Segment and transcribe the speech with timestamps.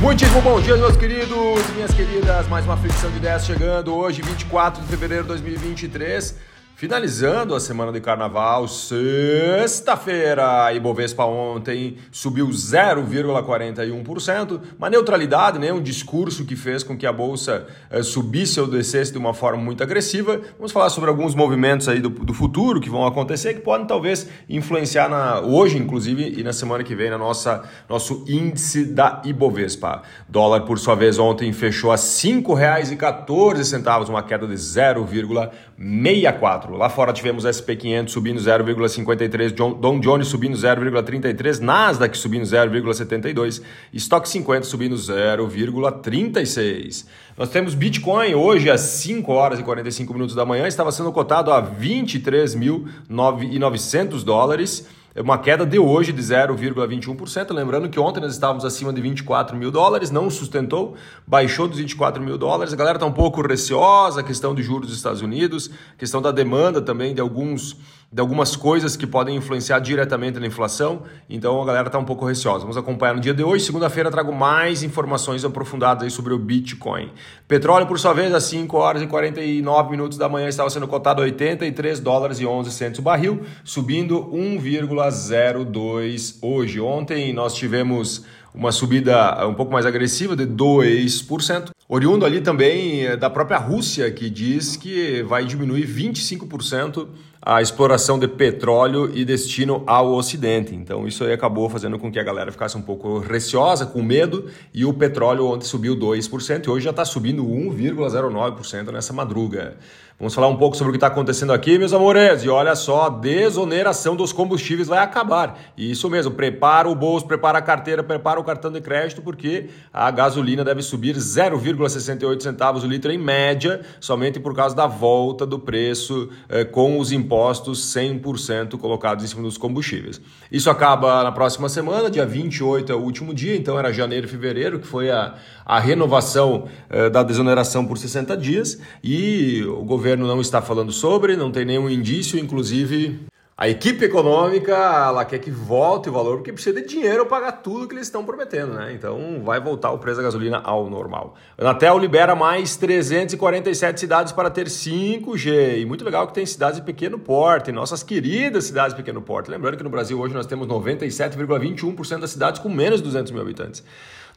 [0.00, 2.46] Muitíssimo bom dia, meus queridos e minhas queridas.
[2.46, 6.36] Mais uma fricção de ideias chegando hoje, 24 de fevereiro de 2023.
[6.78, 15.72] Finalizando a semana de carnaval, sexta-feira, Ibovespa ontem subiu 0,41%, uma neutralidade, né?
[15.72, 19.60] um discurso que fez com que a bolsa eh, subisse ou descesse de uma forma
[19.60, 20.40] muito agressiva.
[20.56, 24.28] Vamos falar sobre alguns movimentos aí do, do futuro que vão acontecer, que podem talvez
[24.48, 30.02] influenciar na, hoje, inclusive, e na semana que vem, na nossa nosso índice da Ibovespa.
[30.28, 36.67] Dólar, por sua vez, ontem fechou a R$ 5,14, uma queda de 0,64%.
[36.76, 43.60] Lá fora tivemos SP500 subindo 0,53, Dow Jones subindo 0,33, Nasdaq subindo 0,72,
[43.94, 47.06] Stock 50 subindo 0,36.
[47.36, 51.52] Nós temos Bitcoin hoje às 5 horas e 45 minutos da manhã, estava sendo cotado
[51.52, 57.52] a 23.900 dólares uma queda de hoje de 0,21%.
[57.52, 60.94] Lembrando que ontem nós estávamos acima de 24 mil dólares, não sustentou,
[61.26, 62.72] baixou dos 24 mil dólares.
[62.72, 66.30] A galera está um pouco receosa, a questão de juros dos Estados Unidos, questão da
[66.30, 67.76] demanda também de alguns
[68.10, 72.24] de algumas coisas que podem influenciar diretamente na inflação, então a galera está um pouco
[72.24, 72.60] receosa.
[72.60, 73.64] Vamos acompanhar no dia de hoje.
[73.64, 77.12] Segunda-feira trago mais informações aprofundadas sobre o Bitcoin.
[77.46, 81.20] Petróleo, por sua vez, às 5 horas e 49 minutos da manhã estava sendo cotado
[81.20, 86.80] a 83 dólares e 11 centos o barril, subindo 1,02 hoje.
[86.80, 93.16] Ontem nós tivemos uma subida um pouco mais agressiva de 2%, oriundo ali também eh,
[93.16, 97.06] da própria Rússia, que diz que vai diminuir 25%
[97.40, 100.74] a exploração de petróleo e destino ao Ocidente.
[100.74, 104.46] Então isso aí acabou fazendo com que a galera ficasse um pouco receosa, com medo,
[104.74, 109.76] e o petróleo ontem subiu 2% e hoje já está subindo 1,09% nessa madruga.
[110.20, 112.42] Vamos falar um pouco sobre o que está acontecendo aqui, meus amores.
[112.42, 115.56] E olha só, a desoneração dos combustíveis vai acabar.
[115.76, 120.10] Isso mesmo, prepara o bolso, prepara a carteira, prepara o cartão de crédito, porque a
[120.10, 125.56] gasolina deve subir 0,68 centavos o litro em média, somente por causa da volta do
[125.56, 130.20] preço eh, com os impostos 100% colocados em cima dos combustíveis.
[130.50, 134.30] Isso acaba na próxima semana, dia 28 é o último dia, então era janeiro e
[134.30, 135.34] fevereiro, que foi a,
[135.64, 141.36] a renovação eh, da desoneração por 60 dias, e o governo não está falando sobre,
[141.36, 143.20] não tem nenhum indício, inclusive
[143.60, 147.52] a equipe econômica ela quer que volte o valor porque precisa de dinheiro para pagar
[147.60, 148.92] tudo que eles estão prometendo, né?
[148.92, 151.34] Então vai voltar o preço da gasolina ao normal.
[151.58, 155.80] Anatel libera mais 347 cidades para ter 5G.
[155.80, 159.50] E muito legal que tem cidades de pequeno porte, nossas queridas cidades de pequeno porte.
[159.50, 163.42] Lembrando que no Brasil hoje nós temos 97,21% das cidades com menos de 200 mil
[163.42, 163.82] habitantes.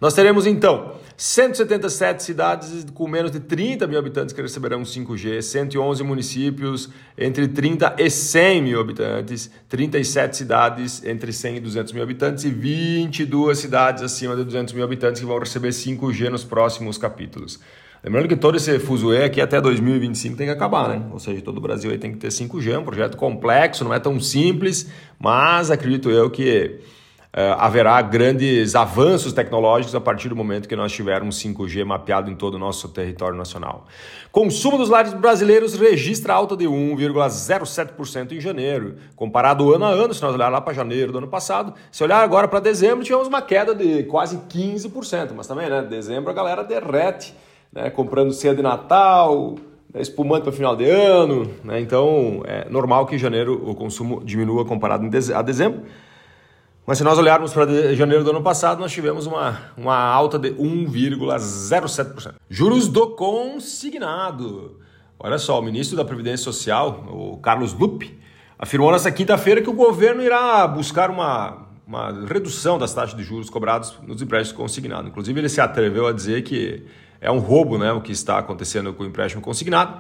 [0.02, 6.04] Nós teremos então 177 cidades com menos de 30 mil habitantes que receberão 5G, 111
[6.04, 12.44] municípios entre 30 e 100 mil habitantes, 37 cidades entre 100 e 200 mil habitantes
[12.46, 17.60] e 22 cidades acima de 200 mil habitantes que vão receber 5G nos próximos capítulos.
[18.04, 21.06] Lembrando que todo esse fuzuê aqui até 2025 tem que acabar, né?
[21.12, 23.94] Ou seja, todo o Brasil aí tem que ter 5G, é um projeto complexo, não
[23.94, 24.90] é tão simples,
[25.20, 26.80] mas acredito eu que
[27.34, 32.56] haverá grandes avanços tecnológicos a partir do momento que nós tivermos 5G mapeado em todo
[32.56, 33.86] o nosso território nacional.
[34.32, 40.22] Consumo dos lares brasileiros registra alta de 1,07% em janeiro, comparado ano a ano, se
[40.22, 41.74] nós olhar lá para janeiro do ano passado.
[41.90, 46.30] Se olhar agora para dezembro, tivemos uma queda de quase 15%, mas também, né, dezembro
[46.30, 47.34] a galera derrete,
[47.72, 49.56] né, comprando ceia de Natal,
[49.94, 54.22] né, espumante para final de ano, né, então é normal que em janeiro o consumo
[54.24, 55.84] diminua comparado a dezembro.
[56.92, 60.50] Mas se nós olharmos para janeiro do ano passado, nós tivemos uma, uma alta de
[60.50, 62.34] 1,07%.
[62.50, 64.78] Juros do consignado.
[65.18, 68.20] Olha só, o ministro da Previdência Social, o Carlos Lupe,
[68.60, 73.50] afirmou nessa quinta-feira que o governo irá buscar uma, uma redução das taxas de juros
[73.50, 75.10] cobrados nos empréstimos consignados.
[75.10, 76.84] Inclusive, ele se atreveu a dizer que
[77.22, 79.98] é um roubo né, o que está acontecendo com o empréstimo consignado,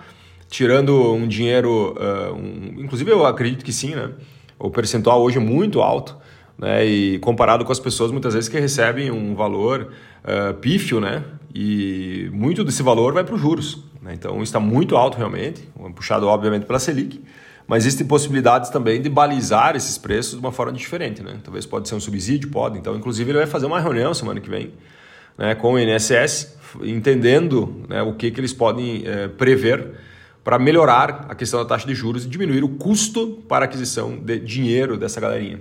[0.49, 4.11] tirando um dinheiro, uh, um, inclusive eu acredito que sim, né?
[4.59, 6.19] O percentual hoje é muito alto
[6.61, 6.85] né?
[6.85, 9.91] E comparado com as pessoas muitas vezes que recebem um valor
[10.23, 11.23] uh, pífio, né?
[11.53, 13.83] E muito desse valor vai para os juros.
[14.01, 14.13] Né?
[14.13, 17.21] Então está muito alto realmente, puxado obviamente pela Selic.
[17.67, 21.39] Mas existem possibilidades também de balizar esses preços de uma forma diferente, né?
[21.43, 22.77] Talvez pode ser um subsídio, pode.
[22.77, 24.73] Então, inclusive, ele vai fazer uma reunião semana que vem
[25.37, 29.91] né, com o INSS, entendendo né, o que, que eles podem eh, prever
[30.43, 34.39] para melhorar a questão da taxa de juros e diminuir o custo para aquisição de
[34.39, 35.59] dinheiro dessa galerinha.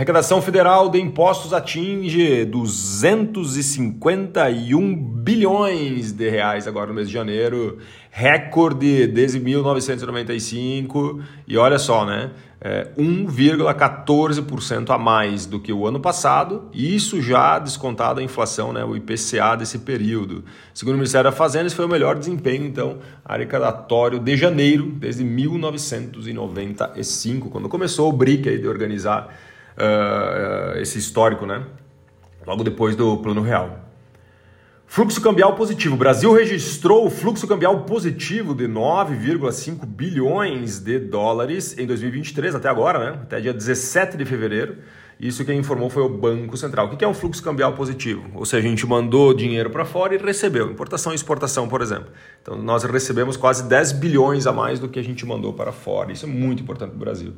[0.00, 7.76] Arrecadação federal de impostos atinge 251 bilhões de reais agora no mês de janeiro,
[8.10, 12.30] recorde desde 1995 e olha só, né?
[12.62, 18.82] É 1,14% a mais do que o ano passado, isso já descontado a inflação, né,
[18.82, 20.46] o IPCA desse período.
[20.72, 25.24] Segundo o Ministério da Fazenda, esse foi o melhor desempenho, então, arrecadatório de janeiro, desde
[25.24, 29.28] 1995, quando começou o BRIC aí de organizar
[29.76, 31.64] uh, esse histórico, né?
[32.46, 33.90] Logo depois do Plano Real.
[34.86, 35.94] Fluxo cambial positivo.
[35.94, 42.68] O Brasil registrou o fluxo cambial positivo de 9,5 bilhões de dólares em 2023, até
[42.68, 43.18] agora, né?
[43.22, 44.78] Até dia 17 de fevereiro.
[45.20, 46.86] Isso quem informou foi o Banco Central.
[46.86, 48.24] O que é um fluxo cambial positivo?
[48.34, 52.08] Ou seja, a gente mandou dinheiro para fora e recebeu, importação e exportação, por exemplo.
[52.42, 56.10] Então, nós recebemos quase 10 bilhões a mais do que a gente mandou para fora.
[56.10, 57.34] Isso é muito importante para o Brasil.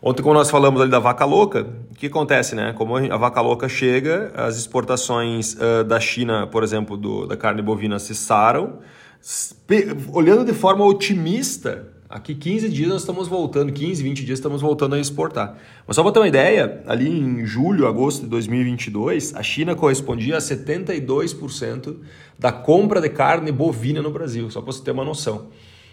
[0.00, 2.72] Ontem, como nós falamos ali da vaca louca, o que acontece, né?
[2.72, 7.60] Como a vaca louca chega, as exportações uh, da China, por exemplo, do, da carne
[7.60, 8.78] bovina cessaram.
[10.12, 14.94] Olhando de forma otimista, aqui 15 dias nós estamos voltando, 15, 20 dias estamos voltando
[14.94, 15.58] a exportar.
[15.84, 20.36] Mas só para ter uma ideia, ali em julho, agosto de 2022, a China correspondia
[20.36, 21.96] a 72%
[22.38, 25.48] da compra de carne bovina no Brasil, só para você ter uma noção.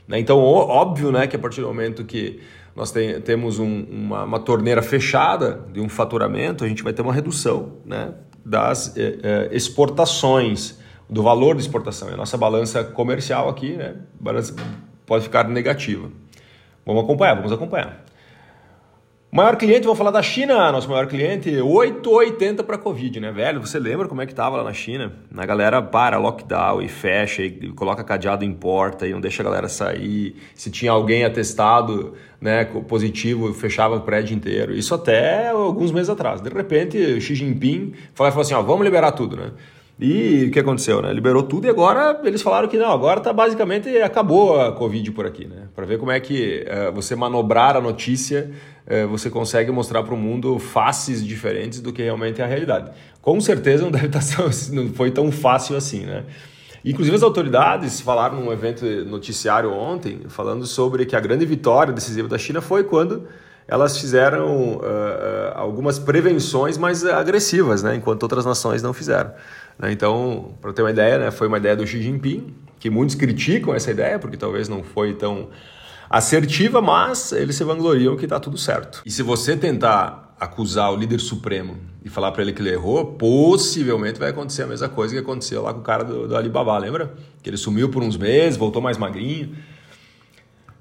[0.07, 0.19] Né?
[0.19, 2.39] Então, óbvio né, que a partir do momento que
[2.75, 7.01] nós tem, temos um, uma, uma, torneira fechada de um faturamento, a gente vai ter
[7.01, 8.13] uma redução né,
[8.45, 10.77] das eh, eh, exportações,
[11.09, 12.09] do valor de exportação.
[12.09, 13.95] a nossa balança comercial aqui né,
[15.05, 16.09] pode ficar negativa.
[16.85, 18.03] Vamos acompanhar, vamos acompanhar.
[19.35, 23.59] Maior cliente, vou falar da China, nosso maior cliente, 8,80 para Covid, né, velho?
[23.59, 25.11] Você lembra como é que tava lá na China?
[25.35, 29.45] A galera para lockdown e fecha, e coloca cadeado em porta e não deixa a
[29.45, 30.37] galera sair.
[30.55, 34.73] Se tinha alguém atestado, né, positivo, fechava o prédio inteiro.
[34.73, 36.39] Isso até alguns meses atrás.
[36.39, 39.51] De repente, Xi Jinping falou assim, ó, vamos liberar tudo, né?
[39.97, 41.13] E o que aconteceu, né?
[41.13, 45.25] Liberou tudo e agora eles falaram que não, agora tá basicamente acabou a Covid por
[45.25, 45.69] aqui, né?
[45.73, 48.51] Para ver como é que uh, você manobrar a notícia,
[48.85, 52.91] uh, você consegue mostrar para o mundo faces diferentes do que realmente é a realidade.
[53.21, 54.43] Com certeza não deve estar tá
[54.73, 56.25] não foi tão fácil assim, né?
[56.83, 62.27] Inclusive as autoridades falaram num evento noticiário ontem, falando sobre que a grande vitória decisiva
[62.27, 63.25] da China foi quando
[63.67, 64.81] elas fizeram uh,
[65.55, 67.95] algumas prevenções mais agressivas, né?
[67.95, 69.31] enquanto outras nações não fizeram.
[69.79, 69.91] Né?
[69.91, 73.73] Então, para ter uma ideia, né, foi uma ideia do Xi Jinping, que muitos criticam
[73.73, 75.49] essa ideia, porque talvez não foi tão
[76.09, 79.01] assertiva, mas eles se vangloriam que está tudo certo.
[79.05, 83.05] E se você tentar acusar o líder supremo e falar para ele que ele errou,
[83.13, 86.77] possivelmente vai acontecer a mesma coisa que aconteceu lá com o cara do, do Alibaba,
[86.77, 87.13] lembra?
[87.41, 89.55] Que ele sumiu por uns meses, voltou mais magrinho.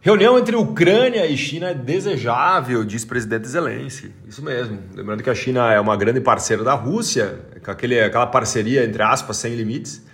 [0.05, 4.13] Reunião entre Ucrânia e China é desejável, diz presidente Zelensky.
[4.29, 4.79] Isso mesmo.
[4.95, 9.03] Lembrando que a China é uma grande parceira da Rússia, com aquele, aquela parceria, entre
[9.03, 10.05] aspas, sem limites.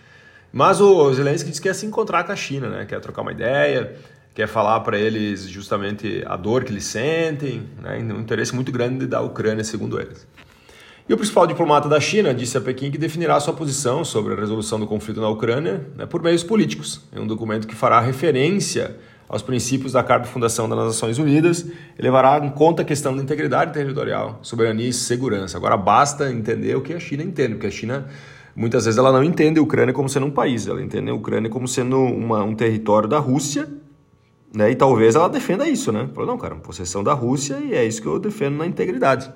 [0.53, 2.87] Mas o Zelensky diz que quer se encontrar com a China, né?
[2.87, 3.97] quer trocar uma ideia,
[4.33, 7.99] quer falar para eles justamente a dor que eles sentem, né?
[7.99, 10.25] um interesse muito grande da Ucrânia, segundo eles.
[11.09, 14.37] E o principal diplomata da China disse a Pequim que definirá sua posição sobre a
[14.37, 18.97] resolução do conflito na Ucrânia né, por meios políticos, em um documento que fará referência
[19.31, 21.65] aos princípios da Carta de Fundação das Nações Unidas
[21.97, 25.57] e levará em conta a questão da integridade territorial, soberania e segurança.
[25.57, 28.09] Agora basta entender o que a China entende, porque a China
[28.57, 31.49] muitas vezes ela não entende a Ucrânia como sendo um país, ela entende a Ucrânia
[31.49, 33.69] como sendo uma, um território da Rússia,
[34.53, 34.73] né?
[34.73, 36.09] E talvez ela defenda isso, né?
[36.13, 39.33] Falou, não, cara, possessão da Rússia e é isso que eu defendo na integridade.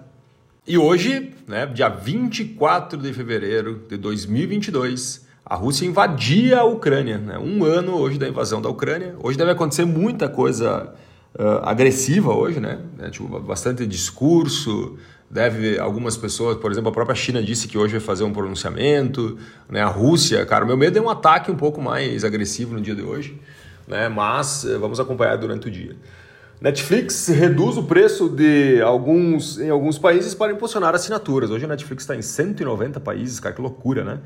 [0.67, 7.19] E hoje, né, dia 24 de fevereiro de 2022, a Rússia invadia a Ucrânia.
[7.19, 7.39] Né?
[7.39, 9.15] Um ano hoje da invasão da Ucrânia.
[9.23, 10.95] Hoje deve acontecer muita coisa
[11.39, 12.79] uh, agressiva hoje, né?
[12.99, 14.97] É, tipo, bastante discurso.
[15.31, 19.37] Deve algumas pessoas, por exemplo, a própria China disse que hoje vai fazer um pronunciamento.
[19.69, 19.83] Né?
[19.83, 23.03] A Rússia, cara, meu medo é um ataque um pouco mais agressivo no dia de
[23.03, 23.39] hoje,
[23.87, 24.09] né?
[24.09, 25.95] Mas uh, vamos acompanhar durante o dia.
[26.59, 31.51] Netflix reduz o preço de alguns em alguns países para impulsionar assinaturas.
[31.51, 34.21] Hoje a Netflix está em 190 países, cara, que loucura, né?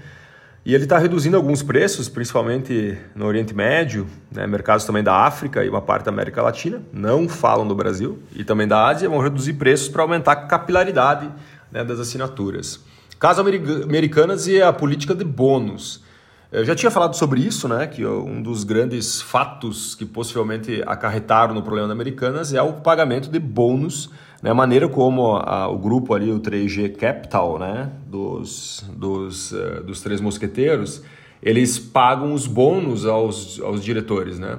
[0.69, 5.65] E ele está reduzindo alguns preços, principalmente no Oriente Médio, né, mercados também da África
[5.65, 9.19] e uma parte da América Latina, não falam do Brasil, e também da Ásia, vão
[9.19, 11.27] reduzir preços para aumentar a capilaridade
[11.73, 12.85] né, das assinaturas.
[13.19, 16.05] Caso Americanas e a política de bônus.
[16.53, 17.87] Eu já tinha falado sobre isso, né?
[17.87, 23.31] Que um dos grandes fatos que possivelmente acarretaram no problema da Americanas é o pagamento
[23.31, 24.11] de bônus
[24.43, 29.83] né, a maneira como a, o grupo ali, o 3G Capital, né, dos, dos, uh,
[29.85, 31.03] dos Três Mosqueteiros,
[31.43, 34.59] eles pagam os bônus aos, aos diretores, né?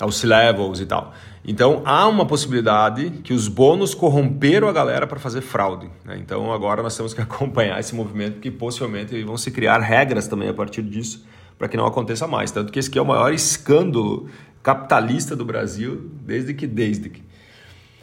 [0.00, 1.14] aos C-levels e tal.
[1.44, 5.88] Então há uma possibilidade que os bônus corromperam a galera para fazer fraude.
[6.04, 6.18] Né?
[6.18, 10.48] Então agora nós temos que acompanhar esse movimento, porque possivelmente vão se criar regras também
[10.48, 11.24] a partir disso
[11.58, 12.50] para que não aconteça mais.
[12.50, 14.28] Tanto que esse é o maior escândalo
[14.62, 17.24] capitalista do Brasil desde que desde que.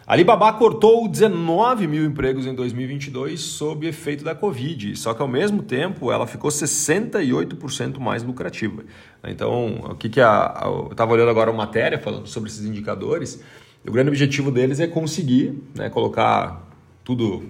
[0.05, 5.63] Alibaba cortou 19 mil empregos em 2022 sob efeito da Covid, só que ao mesmo
[5.63, 8.83] tempo ela ficou 68% mais lucrativa.
[9.23, 13.41] Então, o que, que a, eu estava olhando agora uma matéria falando sobre esses indicadores,
[13.87, 16.69] o grande objetivo deles é conseguir né, colocar
[17.03, 17.45] tudo uh,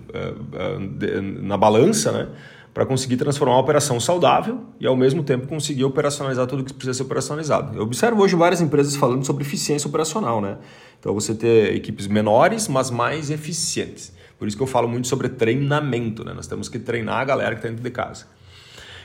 [0.78, 2.28] uh, na balança, né?
[2.74, 6.96] Para conseguir transformar uma operação saudável e ao mesmo tempo conseguir operacionalizar tudo que precisa
[6.98, 7.78] ser operacionalizado.
[7.78, 10.58] Eu observo hoje várias empresas falando sobre eficiência operacional, né?
[11.00, 14.12] Então você ter equipes menores, mas mais eficientes.
[14.40, 16.34] Por isso que eu falo muito sobre treinamento, né?
[16.34, 18.26] Nós temos que treinar a galera que está dentro de casa.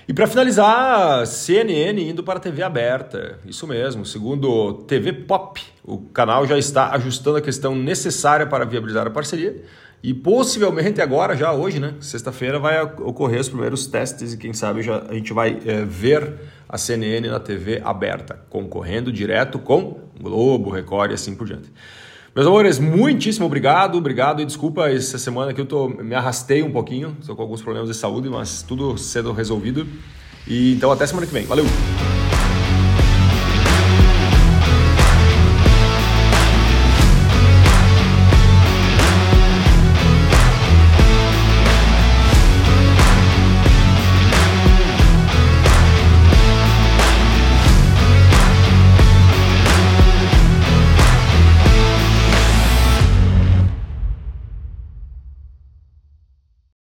[0.09, 3.39] E para finalizar, CNN indo para a TV aberta.
[3.45, 9.07] Isso mesmo, segundo TV Pop, o canal já está ajustando a questão necessária para viabilizar
[9.07, 9.63] a parceria
[10.03, 11.95] e possivelmente agora, já hoje, né?
[12.01, 16.35] Sexta-feira, vai ocorrer os primeiros testes e quem sabe já a gente vai é, ver
[16.69, 21.73] a CNN na TV aberta, concorrendo direto com Globo, Record e assim por diante.
[22.35, 26.71] Meus amores, muitíssimo obrigado, obrigado e desculpa essa semana que eu tô, me arrastei um
[26.71, 29.87] pouquinho, estou com alguns problemas de saúde, mas tudo sendo resolvido.
[30.47, 31.45] E então até semana que vem.
[31.47, 31.65] Valeu!